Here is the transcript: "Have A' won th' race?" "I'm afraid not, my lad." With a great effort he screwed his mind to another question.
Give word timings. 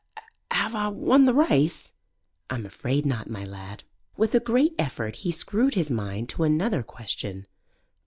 "Have 0.49 0.73
A' 0.73 0.89
won 0.89 1.27
th' 1.27 1.35
race?" 1.35 1.93
"I'm 2.49 2.65
afraid 2.65 3.05
not, 3.05 3.29
my 3.29 3.45
lad." 3.45 3.83
With 4.17 4.33
a 4.33 4.39
great 4.39 4.73
effort 4.79 5.17
he 5.17 5.31
screwed 5.31 5.75
his 5.75 5.91
mind 5.91 6.27
to 6.29 6.43
another 6.43 6.81
question. 6.81 7.45